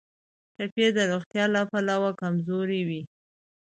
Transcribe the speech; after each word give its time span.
ټپي 0.55 0.85
د 0.95 0.97
روغتیا 1.11 1.43
له 1.55 1.61
پلوه 1.71 2.11
کمزوری 2.21 2.81
وي. 2.87 3.01